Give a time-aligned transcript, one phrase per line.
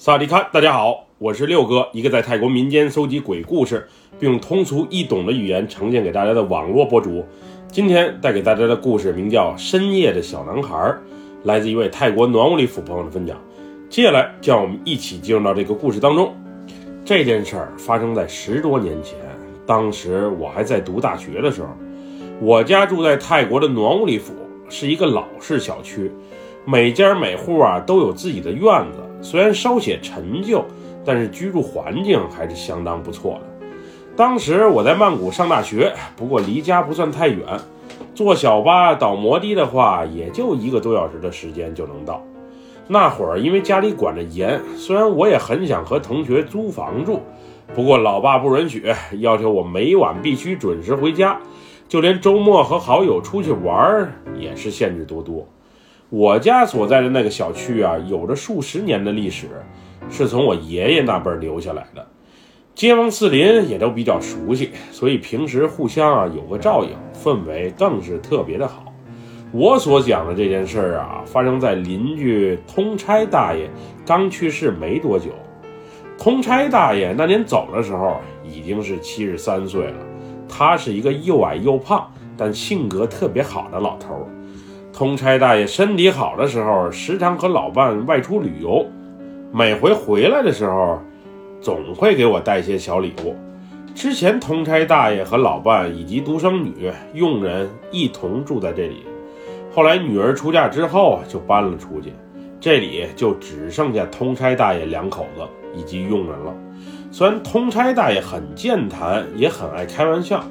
[0.00, 7.26] 萨迪卡，大家好，我是六哥，一个在泰国民间搜集鬼故事，并用通俗易懂的语言呈现给大家的网络博主。
[7.66, 10.76] 今天带给大家的故事名叫《深夜的小男孩》，
[11.42, 13.36] 来自一位泰国暖屋里府朋友的分享。
[13.90, 16.32] 接下来，就让我们一起进入到这个故事当中。
[17.04, 19.18] 这件事儿发生在十多年前，
[19.66, 21.70] 当时我还在读大学的时候。
[22.40, 24.32] 我家住在泰国的暖屋里府，
[24.68, 26.08] 是一个老式小区，
[26.70, 28.62] 每家每户啊都有自己的院
[28.92, 28.98] 子。
[29.22, 30.62] 虽然稍显陈旧，
[31.02, 33.66] 但是居住环境还是相当不错的。
[34.14, 37.38] 当时我在曼谷上大学，不过离家不算太远，
[38.14, 42.22] 坐小巴倒摩的的话，也就一个多小时的时间就能到。
[42.86, 47.22] 那会儿因为家里管得严，虽然我也很想和同学租房住，
[47.74, 48.84] 不过老爸不允许，
[49.20, 51.40] 要求我每晚必须准时回家，
[51.88, 55.48] 就连周末和好友出去玩也是限制多多。
[56.10, 59.46] 我家所在的那个小区啊，有着数十年的历史，
[60.08, 62.06] 是从我爷爷那辈留下来的，
[62.74, 68.90] 街坊四邻也都比较熟悉，所以平时互相啊有个照应，氛围更是特别的好。
[69.52, 73.68] 我所讲的这件事儿啊，发生在邻居通差大爷
[74.06, 75.30] 刚去世没多久。
[76.16, 79.98] 通差大爷那年走的时候已经是七十三岁了，
[80.48, 84.26] 他是一个又矮又胖，但性格特别好的老头儿。
[84.98, 88.84] 通差大爷身体好的时候，时常和老伴外出旅游，
[89.52, 90.98] 每回回来的时候，
[91.60, 93.36] 总会给我带些小礼物。
[93.94, 99.04] 之前，通差大爷和老伴以及独生女、佣人一同住在这里。
[99.72, 102.12] 后来，女儿出嫁之后就搬了出去，
[102.58, 105.42] 这里就只剩下通差大爷两口子
[105.76, 106.52] 以及佣人了。
[107.12, 110.42] 虽然通差大爷很健谈，也很爱开玩笑，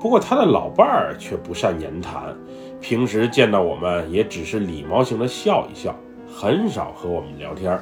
[0.00, 2.20] 不过他的老伴儿却不善言谈。
[2.82, 5.94] 平时见到我们也只是礼貌性的笑一笑，
[6.28, 7.78] 很少和我们聊天。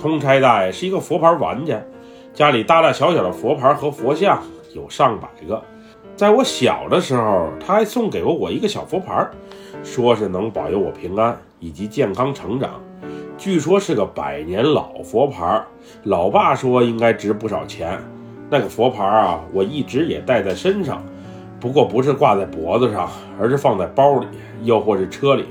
[0.00, 1.82] 通差大爷是一个佛牌玩家，
[2.32, 4.40] 家里大大小小的佛牌和佛像
[4.72, 5.60] 有上百个。
[6.14, 9.28] 在我小的时候，他还送给过我一个小佛牌，
[9.82, 12.80] 说是能保佑我平安以及健康成长。
[13.36, 15.60] 据说是个百年老佛牌，
[16.04, 17.98] 老爸说应该值不少钱。
[18.48, 21.02] 那个佛牌啊，我一直也带在身上。
[21.66, 23.10] 不过不是挂在脖子上，
[23.40, 24.28] 而是放在包里，
[24.62, 25.46] 又或是车里。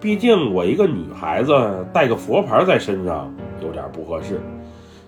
[0.00, 4.40] 毕竟我一个女孩子带个佛牌在身上有点不合适。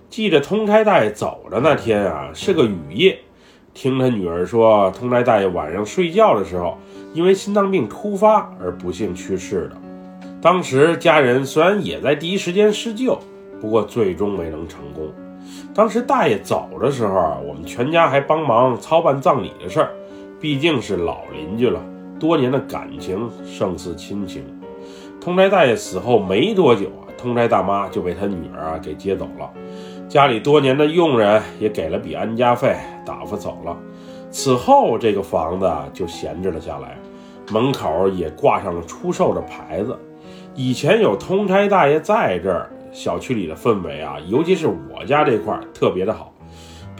[0.08, 3.16] 记着通差大爷走的那天啊，是个雨夜。
[3.74, 6.76] 听他女儿说，通差大爷晚上睡觉的时候，
[7.14, 9.76] 因为心脏病突发而不幸去世的。
[10.42, 13.16] 当时家人虽然也在第一时间施救，
[13.60, 15.12] 不过最终没能成功。
[15.72, 19.90] 当时大爷走的时候，我们全家还帮忙操办葬礼的事儿。
[20.40, 21.84] 毕竟是老邻居了，
[22.18, 24.42] 多年的感情胜似亲情。
[25.20, 29.50] 通差大爷死后没多久啊，通差大妈就被他女儿啊给接走了，
[30.08, 32.74] 家里多年的佣人也给了笔安家费，
[33.04, 33.76] 打发走了。
[34.30, 36.96] 此后这个房子就闲置了下来，
[37.52, 39.94] 门口也挂上了出售的牌子。
[40.54, 46.32] 以前有通差大爷在这儿，小区里的氛围啊，尤其是我家这块儿特别的好。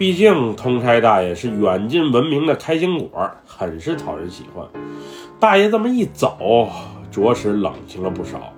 [0.00, 4.66] 毕竟通差大爷是远近闻名的开心果，很是讨人喜欢。
[5.38, 6.71] 大爷这么一走，
[7.11, 8.55] 着实冷清了不少。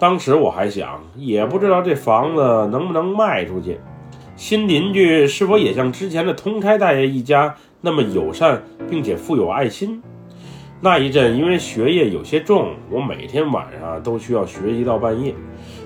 [0.00, 2.42] 当时我还想，也不知道这房子
[2.72, 3.78] 能不能卖出去。
[4.34, 10.02] 新邻居是否也像之前的通差大爷一家那么友善，并且富有爱心？
[10.80, 15.32] 那一阵因为学业有些重，我每天晚上都需要学习到半夜。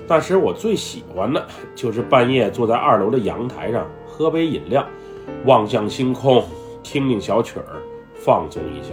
[0.07, 1.45] 那时我最喜欢的
[1.75, 3.85] 就是半夜坐在二楼的阳台上。
[4.15, 4.87] 喝杯饮料，
[5.43, 6.41] 望向星空，
[6.81, 7.83] 听听小曲儿，
[8.13, 8.91] 放松一下。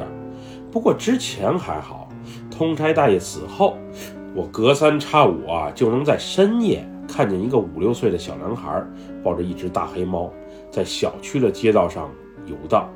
[0.72, 2.08] 不过之前还好，
[2.50, 3.76] 通差大爷死后，
[4.34, 8.84] 我隔三差五啊就能在深夜看见一个五六岁的小男孩
[9.22, 10.28] 抱着一只大黑猫，
[10.72, 12.10] 在小区的街道上
[12.46, 12.90] 游荡。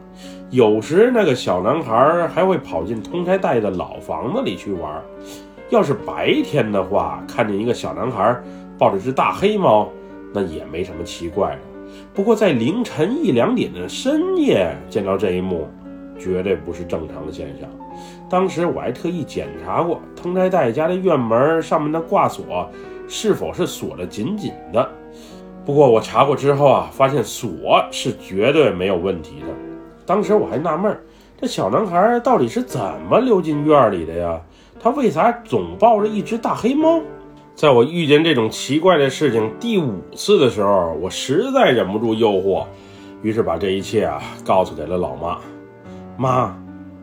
[0.50, 5.00] 有时那个小男孩还会跑进通差大爷的老房子里去玩。
[5.70, 8.37] 要是白天的话，看见一个小男孩
[8.76, 9.88] 抱着只大黑猫，
[10.34, 11.75] 那也没什么奇怪的。
[12.14, 15.69] 不过，在凌晨一两点的深夜见到这一幕，
[16.19, 17.69] 绝对不是正常的现象。
[18.28, 22.69] 当时我还特意检查过通差大爷家的院门上面的挂锁
[23.06, 24.88] 是否是锁得紧紧的。
[25.64, 29.46] 不过我查过之后啊，发现锁是绝对没有问题的。
[30.04, 30.96] 当时我还纳闷，
[31.40, 34.40] 这小男孩到底是怎么溜进院里的呀？
[34.78, 37.00] 他为啥总抱着一只大黑猫？
[37.56, 42.67] 在我遇见这种奇怪的事情第五次的时候，我实在忍不住诱惑，
[43.23, 45.38] 于是把这一切啊告诉给了老妈。
[46.19, 46.55] 妈，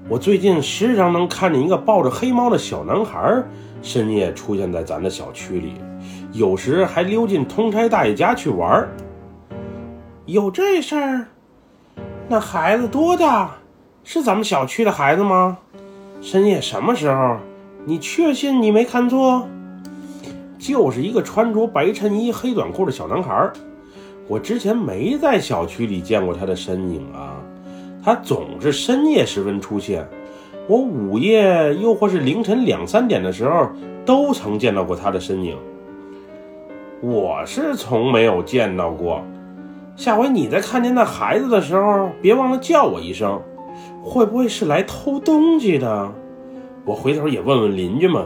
[0.08, 3.44] 我最近时常能看见一个抱着黑猫的小男孩
[3.82, 5.74] 深夜出现在咱的小区里，
[6.34, 8.90] 有时还溜进通差大爷家去玩儿。
[10.28, 11.26] 有这事儿？
[12.30, 13.56] 那孩子多大？
[14.04, 15.58] 是咱们小区的孩子吗？
[16.22, 17.38] 深夜什么时候？
[17.86, 19.48] 你确信你没看错？
[20.64, 23.52] 就是一个穿着白衬衣、黑短裤的小男孩。
[24.30, 27.36] 我之前没在小区里见过他的身影啊。
[28.02, 30.08] 他总是深夜时分出现，
[30.68, 33.68] 我午夜又或是凌晨两三点的时候，
[34.06, 35.58] 都曾见到过他的身影。
[37.02, 39.22] 我是从没有见到过。
[39.98, 43.42] 下回你再看见那孩子的时候，别忘了叫我一声。
[44.02, 46.12] 会不会是来偷东西的？
[46.86, 48.26] 我回头也问问邻居们。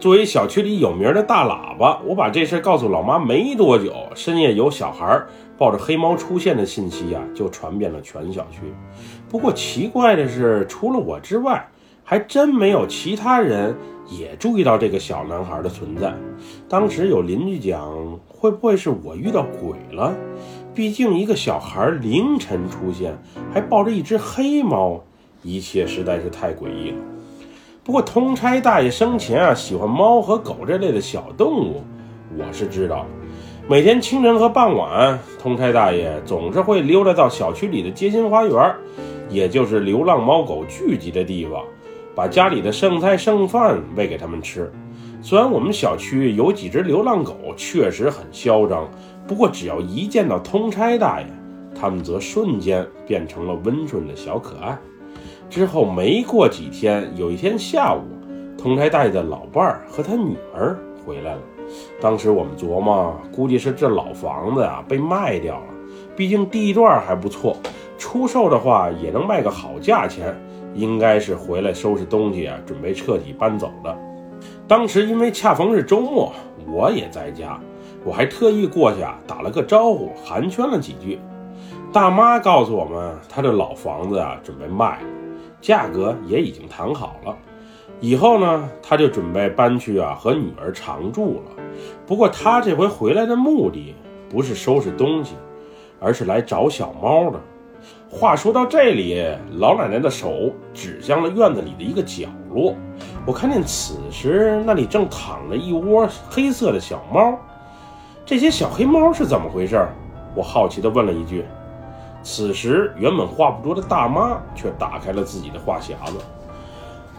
[0.00, 5.22] 作为小区里有名的大喇叭，我把这事告诉老妈没多久，深夜有小孩
[5.56, 8.60] 抱着黑猫出现的信息呀，就传遍了全小区。
[9.30, 11.68] 不过奇怪的是，除了我之外，
[12.02, 13.74] 还真没有其他人
[14.10, 16.12] 也注意到这个小男孩的存在。
[16.68, 20.14] 当时有邻居讲，会不会是我遇到鬼了？
[20.74, 23.16] 毕竟一个小孩凌晨出现，
[23.54, 25.02] 还抱着一只黑猫，
[25.42, 26.96] 一切实在是太诡异了。
[27.84, 31.82] 不过通差大爷生前啊喜欢猫和狗这类的小动物，
[32.38, 33.04] 我是知道。
[33.68, 38.74] 每天清晨和傍晚，通差大爷总是会溜达到小区里的街心花园，
[39.28, 41.62] 也就是流浪猫狗聚集的地方，
[42.14, 44.72] 把家里的剩菜剩饭喂给他们吃。
[45.20, 48.88] 虽然我们小区有几只流浪狗，确实很嚣张。
[49.26, 51.26] 不过，只要一见到通差大爷，
[51.78, 54.78] 他们则瞬间变成了温顺的小可爱。
[55.48, 58.02] 之后没过几天，有一天下午，
[58.56, 61.40] 通差大爷的老伴儿和他女儿回来了。
[62.00, 65.66] 当时我们琢磨，估计是这老房子啊被卖掉了，
[66.16, 67.56] 毕竟地段还不错，
[67.96, 70.34] 出售的话也能卖个好价钱。
[70.74, 73.96] 应该是回来收拾东西啊，准备彻底搬走的。
[74.66, 76.32] 当时因为恰逢是周末，
[76.66, 77.60] 我也在家。
[78.04, 81.20] 我还特意过去啊，打了个招呼，寒暄了几句。
[81.92, 85.06] 大妈告诉我们，她这老房子啊，准备卖了，
[85.64, 87.34] 价格也已经谈好了。
[87.98, 91.62] 以后呢，她就准备搬去啊，和女儿常住了。
[92.06, 93.94] 不过她这回回来的目的
[94.28, 95.36] 不是收拾东西，
[95.98, 97.40] 而是来找小猫的。
[98.10, 99.24] 话说到这里，
[99.56, 102.76] 老奶奶的手指向了院子里的一个角落，
[103.24, 107.38] 我看见此时那里正躺着一窝黑色的小猫。
[108.26, 109.82] 这些小黑猫是怎么回事？
[110.34, 111.42] 我好奇地问了一句。
[112.24, 116.16] 此时，原本话不多的大妈却打开了自己的话匣子。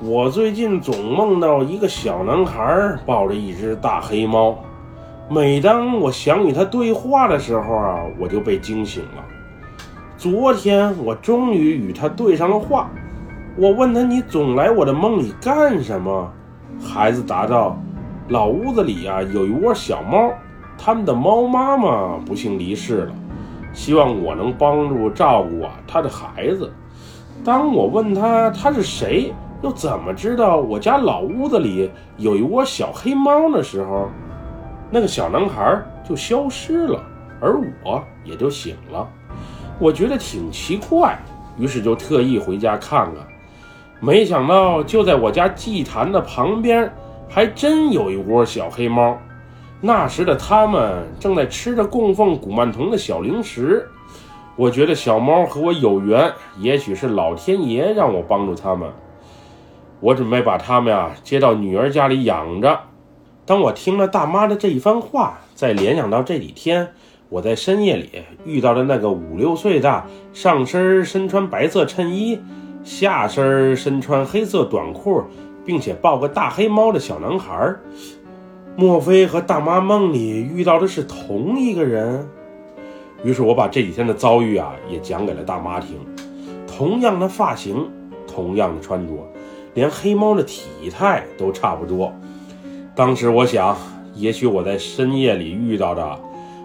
[0.01, 4.57] 我最近总梦到一个小男孩抱着一只大黑猫，
[5.29, 9.23] 每当我想与他对话的时候啊，我就被惊醒了。
[10.17, 12.89] 昨天我终于与他对上了话。
[13.57, 16.29] 我问他：“你总来我的梦里干什么？”
[16.83, 17.77] 孩子答道
[18.27, 20.33] ：“老屋子里啊，有一窝小猫。”
[20.77, 23.13] 他们的猫妈妈不幸离世了，
[23.75, 26.73] 希望我能帮助照顾啊他的孩子。
[27.43, 29.31] 当我问他他是谁，
[29.61, 34.09] 又怎么知道我家老屋子里有一窝小黑猫的时候，
[34.89, 37.03] 那个小男孩就消失了，
[37.41, 39.07] 而我也就醒了。
[39.77, 41.19] 我觉得挺奇怪，
[41.57, 43.15] 于是就特意回家看看。
[43.99, 46.91] 没想到就在我家祭坛的旁边，
[47.27, 49.17] 还真有一窝小黑猫。
[49.85, 53.87] 那时的他们正在吃着供奉古曼童的小零食，
[54.55, 58.89] 我觉得小猫和我有缘，也许是老天爷让我帮助他们。
[59.99, 62.79] 我准备把他们呀接到女儿家里养着。
[63.45, 66.87] 当我听了大妈的这一番话，再联想到这几天
[67.29, 72.39] 我在深夜里遇到的那个五六岁大、上身身穿白色衬衣、
[72.83, 75.21] 下身身穿黑色短裤，
[75.63, 77.75] 并且抱个大黑猫的小男孩。
[78.77, 82.27] 莫非和大妈梦里遇到的是同一个人？
[83.23, 85.97] 于是我把这几天的遭遇啊也讲给了大妈听。
[86.67, 87.89] 同样的发型，
[88.27, 89.13] 同样的穿着，
[89.75, 92.13] 连黑猫的体态都差不多。
[92.93, 93.77] 当时我想，
[94.13, 96.19] 也许我在深夜里遇到的，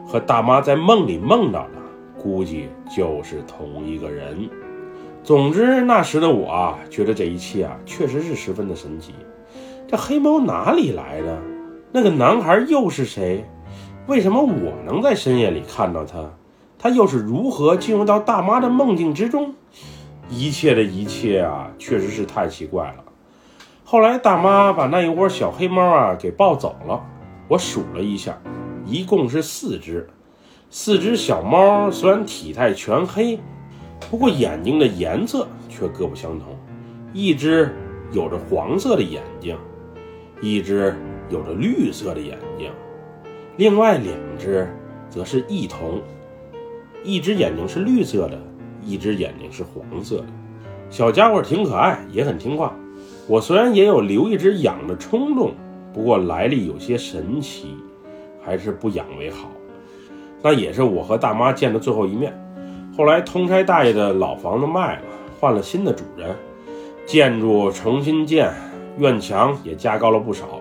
[0.05, 1.79] 和大妈在梦里梦到的，
[2.21, 4.51] 估计就是同一个人。
[5.23, 9.15] 总之，那时的我啊，觉得这一切啊，确实是十分的神奇。
[9.87, 11.39] 这黑猫哪里来的？
[11.93, 13.45] 那个男孩又是谁？
[14.07, 16.31] 为什么我能在深夜里看到他？
[16.79, 19.55] 他又是如何进入到大妈的梦境之中？
[20.29, 23.05] 一切的一切啊，确实是太奇怪了。
[23.85, 27.05] 后来大妈把那一窝小黑猫啊给抱走了。
[27.49, 28.39] 我数了一下，
[28.87, 30.09] 一共是四只。
[30.71, 33.41] 四只小猫虽然体态全黑，
[34.09, 36.57] 不过眼睛的颜色却各不相同。
[37.13, 37.75] 一只
[38.13, 39.59] 有着黄色的眼睛，
[40.41, 40.97] 一只。
[41.31, 42.71] 有着绿色的眼睛，
[43.57, 44.69] 另外两只
[45.09, 46.03] 则是异瞳，
[47.05, 48.39] 一只眼睛是绿色的，
[48.85, 50.27] 一只眼睛是黄色的。
[50.91, 52.75] 小家伙挺可爱，也很听话。
[53.29, 55.53] 我虽然也有留一只养的冲动，
[55.95, 57.77] 不过来历有些神奇，
[58.45, 59.49] 还是不养为好。
[60.43, 62.35] 那也是我和大妈见的最后一面。
[62.97, 65.03] 后来通差大爷的老房子卖了，
[65.39, 66.35] 换了新的主人，
[67.07, 68.53] 建筑重新建，
[68.99, 70.61] 院墙也加高了不少。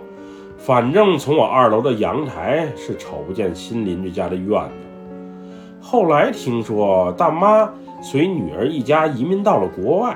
[0.70, 5.42] 反正从我二楼的阳台是瞅不见新邻居家的院子。
[5.82, 7.68] 后来听说大妈
[8.04, 10.16] 随女儿一家移民到了国外。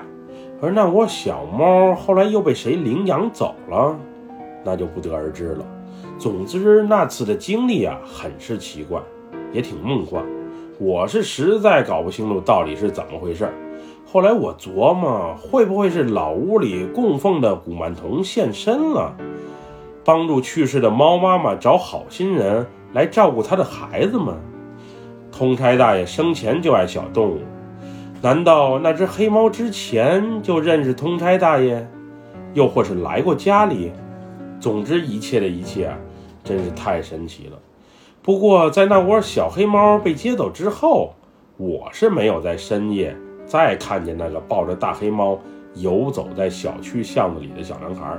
[0.62, 3.98] 而那窝小猫后来又被谁领养走了，
[4.64, 5.66] 那就不得而知了。
[6.20, 9.02] 总之那次的经历啊，很是奇怪，
[9.52, 10.24] 也挺梦幻。
[10.78, 13.52] 我是实在搞不清楚到底是怎么回事。
[14.06, 19.16] 后来我琢磨，会不会是老屋里供奉的古曼童现身了，
[20.06, 24.36] 帮助去世的猫妈妈找好心人来照顾她的孩子们？
[25.32, 27.40] 通差大爷生前就爱小动物。
[28.22, 31.86] 难道那只黑猫之前就认识通差大爷，
[32.54, 33.92] 又或是来过家里？
[34.60, 35.92] 总之，一切的一切，
[36.44, 37.60] 真是太神奇了。
[38.22, 41.14] 不过，在那窝小黑猫被接走之后，
[41.58, 43.14] 我是没有在深夜
[43.46, 45.38] 再看见那个抱着大黑猫
[45.76, 48.18] 游走在小区巷子里的小男孩。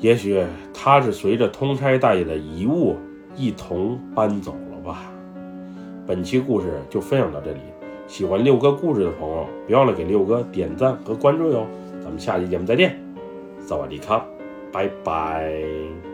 [0.00, 0.42] 也许
[0.72, 2.96] 他是随着通差大爷的遗物
[3.36, 5.12] 一同搬走了吧。
[6.06, 7.60] 本期故事就分享到这里。
[8.06, 11.64] 喜欢六哥故事的朋友，别忘了给六哥点赞和关注哟！
[12.02, 12.98] 咱们下期节目再见，
[13.60, 14.26] 萨瓦迪卡，
[14.72, 16.09] 拜拜。